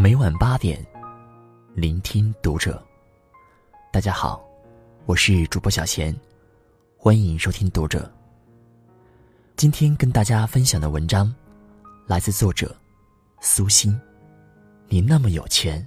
[0.00, 0.80] 每晚八点，
[1.74, 2.80] 聆听读者。
[3.92, 4.40] 大家好，
[5.06, 6.16] 我是主播小贤，
[6.96, 8.08] 欢迎收听读者。
[9.56, 11.34] 今天跟大家分享的文章，
[12.06, 12.72] 来自作者
[13.40, 14.00] 苏欣。
[14.86, 15.84] 你那么有钱，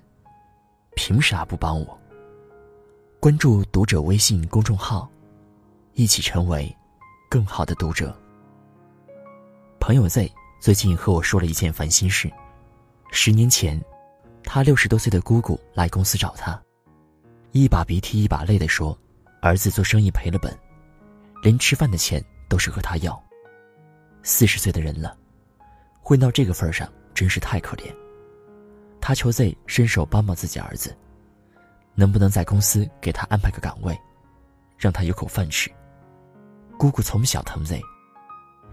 [0.97, 1.97] 凭啥不帮我？
[3.17, 5.09] 关注读者微信公众号，
[5.93, 6.75] 一起成为
[7.29, 8.13] 更好的读者。
[9.79, 12.29] 朋友 Z 最近和我说了一件烦心事。
[13.13, 13.81] 十年前，
[14.43, 16.61] 他六十多岁的姑姑来公司找他，
[17.51, 18.97] 一把鼻涕一把泪的说
[19.41, 20.57] ：“儿子做生意赔了本，
[21.41, 23.21] 连吃饭的钱都是和他要。
[24.23, 25.17] 四十岁的人了，
[26.01, 27.85] 混到这个份上，真是太可怜。”
[28.99, 30.95] 他求 Z 伸手帮帮自己儿子。
[31.93, 33.99] 能不能在公司给他安排个岗位，
[34.77, 35.69] 让他有口饭吃？
[36.77, 37.81] 姑姑从小疼 Z，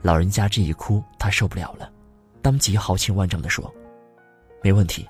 [0.03, 1.91] 老人家这一哭，他受不了了，
[2.41, 3.75] 当即豪情万丈地说
[4.63, 5.07] ：“没问题，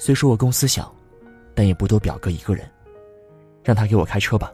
[0.00, 0.90] 虽说我公司小，
[1.54, 2.66] 但也不多表哥一个人，
[3.62, 4.50] 让他给我开车吧，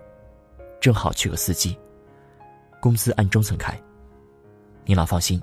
[0.81, 1.79] 正好缺个司机，
[2.81, 3.81] 工资按中层开。
[4.85, 5.41] 你老放心，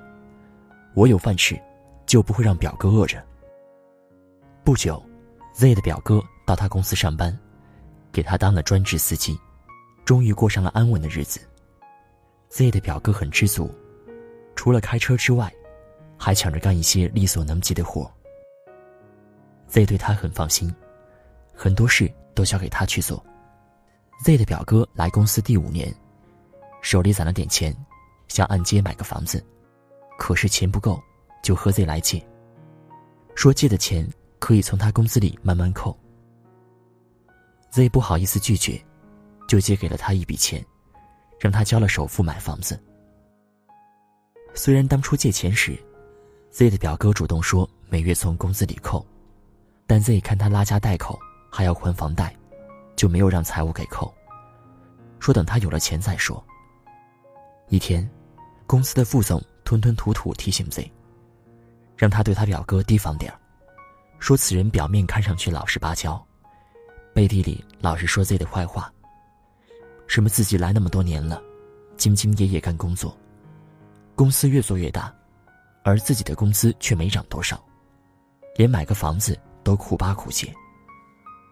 [0.93, 1.57] 我有饭吃，
[2.05, 3.23] 就不会让表哥饿着。”
[4.61, 5.01] 不久
[5.53, 7.39] ，Z 的表哥到他公司上班。
[8.11, 9.39] 给他当了专职司机，
[10.03, 11.39] 终于过上了安稳的日子。
[12.49, 13.71] Z 的表哥很知足，
[14.53, 15.51] 除了开车之外，
[16.17, 18.11] 还抢着干一些力所能及的活。
[19.73, 20.71] Z 对他很放心，
[21.51, 23.25] 很多事都交给他去做。
[24.23, 25.91] Z 的表哥来公司第五年，
[26.83, 27.75] 手里攒了点钱，
[28.27, 29.43] 想按揭买个房子，
[30.15, 31.01] 可是钱不够，
[31.41, 32.23] 就和 Z 来借，
[33.33, 34.07] 说借的钱
[34.37, 35.97] 可以从他工资里慢慢扣。
[37.71, 38.79] Z 不好意思拒绝，
[39.47, 40.63] 就借给了他一笔钱，
[41.39, 42.79] 让他交了首付买房子。
[44.53, 45.75] 虽然当初借钱时
[46.51, 49.03] ，Z 的表哥主动说每月从工资里扣，
[49.85, 51.19] 但 Z 看他拉家带口
[51.51, 52.35] 还要还房贷，
[52.95, 54.13] 就没有让财务给扣，
[55.19, 56.43] 说等他有了钱再说。
[57.69, 58.09] 一天，
[58.65, 60.91] 公司的副总吞吞吐吐提醒 Z，
[61.95, 63.39] 让他对他表哥提防点儿，
[64.19, 66.21] 说此人表面看上去老实巴交。
[67.13, 68.91] 背地里老是说 Z 的坏话，
[70.07, 71.41] 什么自己来那么多年了，
[71.97, 73.15] 兢兢业业干工作，
[74.15, 75.13] 公司越做越大，
[75.83, 77.63] 而自己的工资却没涨多少，
[78.55, 80.53] 连买个房子都苦巴苦借。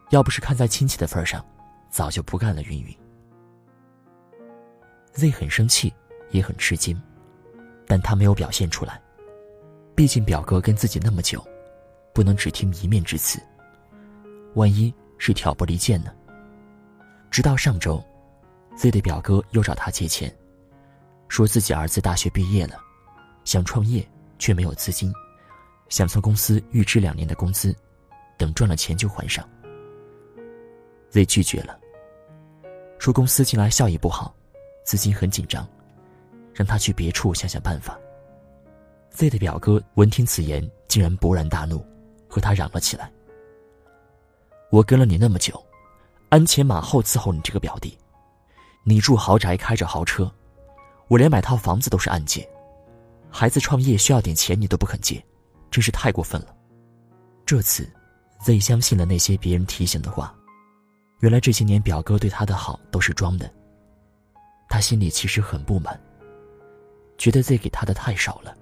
[0.09, 1.45] 要不是看在亲戚的份上，
[1.89, 2.61] 早就不干了。
[2.63, 2.97] 云云。
[5.13, 5.93] Z 很生气，
[6.31, 7.01] 也很吃惊，
[7.87, 9.01] 但他没有表现出来，
[9.95, 11.45] 毕竟表哥跟自己那么久，
[12.13, 13.41] 不能只听一面之词，
[14.55, 14.93] 万一……
[15.23, 16.11] 是挑拨离间呢。
[17.29, 18.03] 直到上周
[18.75, 20.35] ，Z 的表哥又找他借钱，
[21.27, 22.79] 说自己儿子大学毕业了，
[23.43, 24.03] 想创业
[24.39, 25.13] 却没有资金，
[25.89, 27.75] 想从公司预支两年的工资，
[28.41, 29.47] 等赚了钱就还上。
[31.11, 31.79] Z 拒绝了，
[32.97, 34.33] 说公司近来效益不好，
[34.83, 35.67] 资金很紧张，
[36.51, 37.99] 让他去别处想想办法。
[39.11, 41.85] Z 的表哥闻听此言，竟然勃然大怒，
[42.27, 43.11] 和他嚷了起来。
[44.71, 45.63] 我跟了你那么久，
[46.29, 47.95] 鞍前马后伺候你这个表弟，
[48.83, 50.33] 你住豪宅开着豪车，
[51.09, 52.49] 我连买套房子都是按揭，
[53.29, 55.23] 孩子创业需要点钱你都不肯借，
[55.69, 56.55] 真是太过分了。
[57.45, 57.87] 这次
[58.43, 60.35] ，Z 相信了那些别人提醒的话，
[61.19, 63.51] 原来这些年表哥对他的好都是装的。
[64.67, 65.99] 他心里其实很不满，
[67.17, 68.55] 觉得 Z 给他的太少了。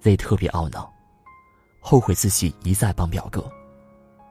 [0.00, 0.92] Z 特别懊恼，
[1.80, 3.50] 后悔自己一再帮表哥。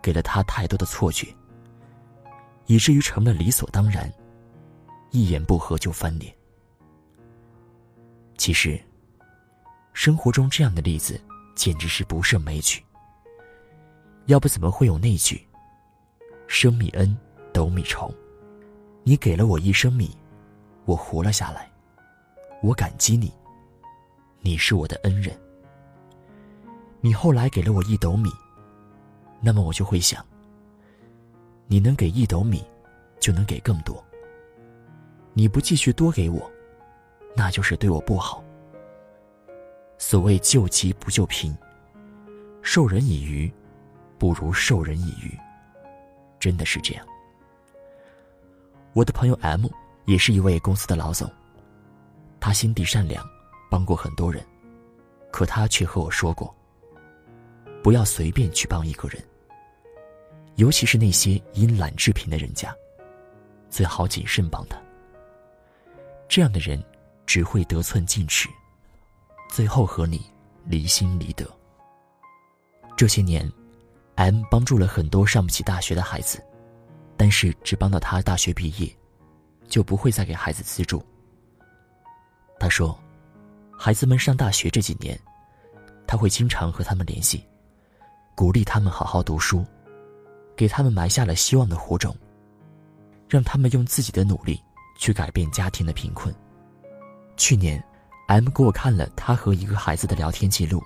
[0.02, 1.36] 给了他太多的错觉，
[2.68, 4.08] 以至于成了理所当然，
[5.10, 6.32] 一言不合就翻脸。
[8.38, 8.80] 其实，
[9.94, 11.20] 生活中这样的例子
[11.56, 12.86] 简直是不胜枚举。
[14.28, 15.48] 要不怎么会有那句
[16.48, 17.16] “生米恩，
[17.54, 18.14] 斗米仇”？
[19.04, 20.18] 你给了我一升米，
[20.86, 21.72] 我活了下来，
[22.64, 23.32] 我感激你，
[24.42, 25.38] 你是我的恩人。
[27.02, 28.32] 你后来给了我一斗米。
[29.42, 30.26] 那么我就会想，
[31.68, 32.64] 你能给一斗米，
[33.20, 34.04] 就能给更多。
[35.34, 36.50] 你不继续多给我，
[37.36, 38.44] 那就是对我不好。
[40.00, 41.56] 所谓救急不救贫，
[42.64, 43.54] 授人以鱼，
[44.26, 45.40] 不如授人以渔，
[46.40, 47.06] 真的是这样。
[48.94, 49.68] 我的朋友 M
[50.06, 51.32] 也是一位公司的老总，
[52.40, 53.24] 他心地善良，
[53.70, 54.44] 帮过很多人，
[55.32, 56.52] 可他却和我说过。
[57.84, 59.24] 不要随便去帮一个人，
[60.56, 62.76] 尤其是那些因懒致贫的人家，
[63.70, 64.76] 最好谨慎帮他。
[66.28, 66.84] 这样的人
[67.28, 68.50] 只会得寸进尺，
[69.52, 70.26] 最后和你
[70.64, 71.46] 离心离德。
[72.98, 73.48] 这些年
[74.16, 76.42] M 帮助了很多上不起大学的孩子，
[77.18, 78.90] 但是只帮到他大学毕业，
[79.68, 81.04] 就不会再给孩子资助。
[82.58, 82.98] 他说，
[83.78, 85.20] 孩子们上大学这几年，
[86.08, 87.46] 他会经常和他们联系，
[88.36, 89.66] 鼓励他们好好读书，
[90.56, 92.16] 给他们埋下了希望的火种，
[93.28, 94.62] 让他们用自己的努力
[94.98, 96.34] 去改变家庭的贫困。
[97.36, 97.84] 去年
[98.28, 100.82] ，M 给我看了他和一个孩子的聊天记录，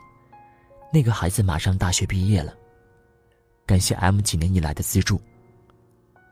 [0.92, 2.56] 那个孩子马上大学毕业了。
[3.70, 5.22] 感谢 M 几年以来的资助。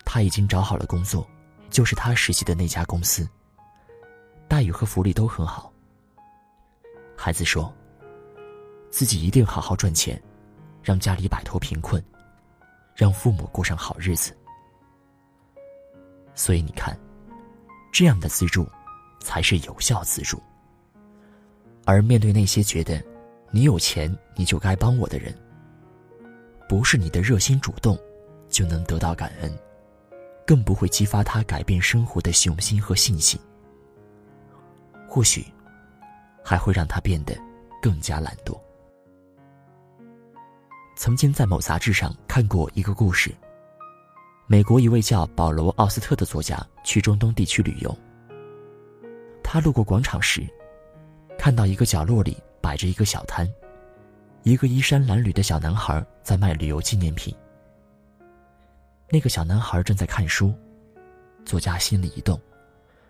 [0.03, 1.29] 他已经找好了工作，
[1.69, 3.29] 就是他实习的那家公司。
[4.47, 5.71] 待遇和福利都很好。
[7.15, 7.71] 孩子说
[8.89, 10.19] ：“自己一定好好赚钱，
[10.81, 12.03] 让家里摆脱贫困，
[12.95, 14.35] 让父母过上好日子。”
[16.33, 16.97] 所以你看，
[17.91, 18.67] 这样的资助，
[19.19, 20.41] 才是有效资助。
[21.85, 22.99] 而面对那些觉得
[23.51, 25.31] 你有钱你就该帮我的人，
[26.67, 27.97] 不是你的热心主动，
[28.49, 29.57] 就能得到感恩，
[30.45, 33.39] 更不会激发他改变生活的雄心和信心。
[35.07, 35.45] 或许，
[36.43, 37.35] 还会让他变得
[37.81, 38.59] 更加懒惰。
[40.95, 43.33] 曾经在某杂志上看过一个故事。
[44.49, 47.97] 美国一位叫保罗·奥斯特的作家去中东地区旅游。
[49.43, 50.47] 他路过广场时，
[51.37, 53.45] 看到一个角落里摆着一个小摊。
[54.47, 57.35] 一个衣衫褴褛的小男孩在卖旅游纪念品。
[59.09, 60.55] 那个小男孩正在看书，
[61.43, 62.39] 作家心里一动，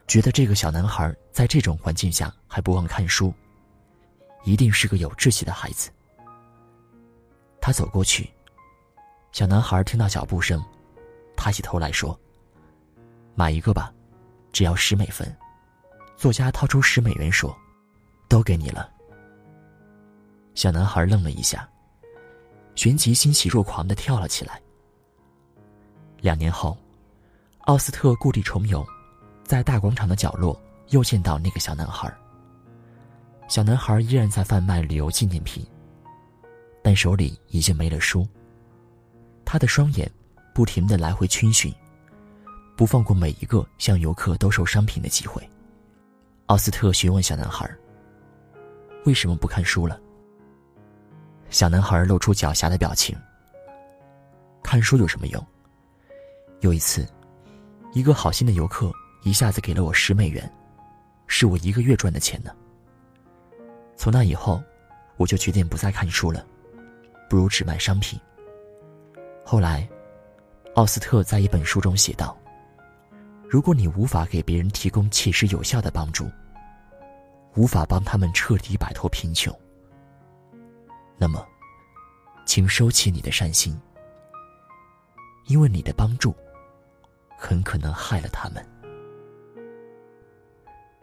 [0.08, 3.32] 觉得这个小男孩在这种环境下还不忘看书，
[4.46, 5.92] 一定是个有志气的孩子。
[7.62, 8.28] 他走过去，
[9.32, 10.60] 小男孩听到脚步声，
[11.36, 12.20] 抬起头来说
[13.38, 13.94] ：“买一个吧，
[14.52, 15.32] 只要十美分。”
[16.18, 17.56] 作家掏出十美元说
[18.28, 18.90] ：“都给你了。”
[20.58, 21.70] 小男孩愣了一下，
[22.74, 24.60] 旋即欣喜若狂的跳了起来。
[26.20, 26.76] 两年后，
[27.66, 28.84] 奥斯特故地重游，
[29.44, 32.12] 在大广场的角落又见到那个小男孩。
[33.48, 35.64] 小男孩依然在贩卖旅游纪念品，
[36.82, 38.28] 但手里已经没了书。
[39.46, 40.12] 他的双眼
[40.56, 41.72] 不停的来回逡巡，
[42.76, 45.48] 不放过每一个向游客兜售商品的机会。
[46.48, 47.70] 奥斯特询问小男孩
[49.06, 50.02] ：“为什么不看书了？”
[51.50, 53.16] 小男孩露出狡黠的表情。
[54.64, 55.46] 看书有什么用？
[56.60, 57.08] 有一次，
[57.94, 58.92] 一个好心的游客
[59.24, 60.52] 一下子给了我十美元，
[61.28, 62.52] 是我一个月赚的钱呢。
[63.96, 64.62] 从那以后，
[65.16, 66.46] 我就决定不再看书了，
[67.30, 68.20] 不如只卖商品。
[69.46, 69.88] 后来，
[70.76, 72.38] 奥斯特在一本书中写道
[73.48, 76.30] ：“如果你无法给别人提供切实有效的帮助，
[77.56, 79.58] 无法帮他们彻底摆脱贫穷。”
[81.18, 81.46] 那么，
[82.46, 83.76] 请收起你的善心，
[85.48, 86.36] 因为你的帮助
[87.38, 88.64] 很可能害了他们。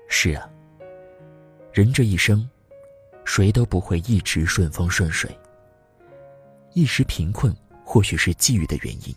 [0.08, 0.48] 是啊，
[1.72, 2.48] 人这一生，
[3.24, 5.36] 谁都不会一直顺风顺水。
[6.74, 9.14] 一时贫困或许是际遇的原因，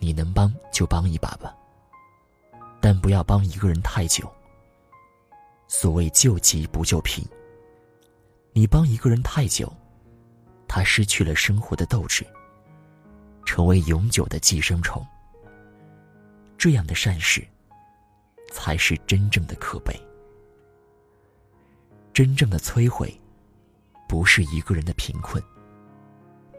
[0.00, 1.56] 你能帮就帮一把吧，
[2.80, 4.28] 但不要帮一个人太久。
[5.68, 7.24] 所谓救急不救贫。
[8.52, 9.72] 你帮一个人太久，
[10.66, 12.26] 他失去了生活的斗志，
[13.44, 15.06] 成为永久的寄生虫。
[16.58, 17.46] 这样的善事，
[18.52, 19.94] 才是真正的可悲。
[22.12, 23.18] 真正的摧毁，
[24.08, 25.42] 不是一个人的贫困，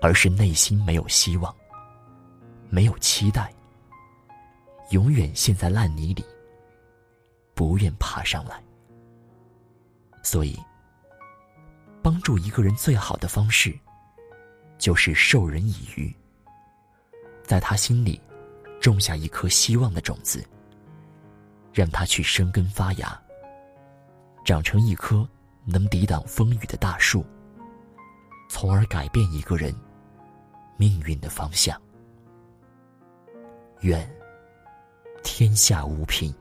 [0.01, 1.53] 而是内心没有希望，
[2.69, 3.53] 没有期待，
[4.91, 6.23] 永远陷在烂泥里，
[7.53, 8.63] 不愿爬上来。
[10.23, 10.57] 所以。
[12.01, 13.77] 帮助一个人最好的方式，
[14.77, 16.13] 就是授人以渔，
[17.43, 18.19] 在他心里
[18.79, 20.43] 种下一颗希望的种子，
[21.73, 23.21] 让他去生根发芽，
[24.43, 25.27] 长成一棵
[25.65, 27.23] 能抵挡风雨的大树，
[28.49, 29.73] 从而改变一个人
[30.77, 31.79] 命运的方向。
[33.81, 34.11] 愿
[35.23, 36.33] 天下无贫。